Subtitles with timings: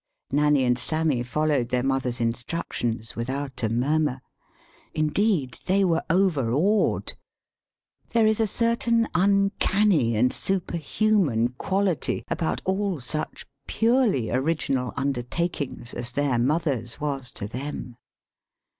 [0.31, 4.19] [Nanny and Sammy followed their mother's instructions without a murmur;
[4.95, 7.13] indeed, they 172 THE SHORT STORY were overawed.
[8.09, 16.11] There is a certain uncanny and superhuman quality about all such purely original undertakings as
[16.13, 17.95] their mother's was to them.